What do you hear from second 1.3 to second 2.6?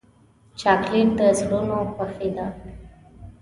زړونو خوښي ده.